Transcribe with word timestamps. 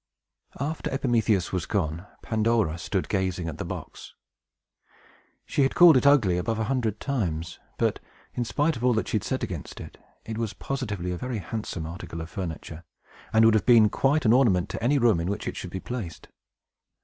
After 0.59 0.89
Epimetheus 0.91 1.51
was 1.51 1.67
gone, 1.67 2.07
Pandora 2.23 2.79
stood 2.79 3.07
gazing 3.07 3.47
at 3.47 3.59
the 3.59 3.63
box. 3.63 4.15
She 5.45 5.61
had 5.61 5.75
called 5.75 5.95
it 5.95 6.07
ugly, 6.07 6.39
above 6.39 6.57
a 6.57 6.63
hundred 6.63 6.99
times; 6.99 7.59
but, 7.77 7.99
in 8.33 8.43
spite 8.43 8.75
of 8.75 8.83
all 8.83 8.93
that 8.95 9.07
she 9.09 9.17
had 9.17 9.23
said 9.23 9.43
against 9.43 9.79
it, 9.79 9.99
it 10.25 10.39
was 10.39 10.53
positively 10.53 11.11
a 11.11 11.19
very 11.19 11.37
handsome 11.37 11.85
article 11.85 12.19
of 12.19 12.31
furniture, 12.31 12.83
and 13.31 13.45
would 13.45 13.53
have 13.53 13.67
been 13.67 13.89
quite 13.89 14.25
an 14.25 14.33
ornament 14.33 14.69
to 14.69 14.81
any 14.83 14.97
room 14.97 15.19
in 15.19 15.29
which 15.29 15.47
it 15.47 15.55
should 15.55 15.69
be 15.69 15.79
placed. 15.79 16.29